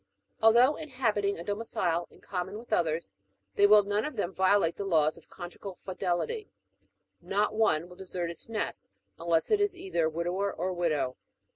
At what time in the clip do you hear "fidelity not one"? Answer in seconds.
5.75-7.87